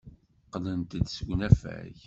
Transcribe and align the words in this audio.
Qqlent-d 0.45 1.01
seg 1.15 1.27
unafag. 1.33 1.95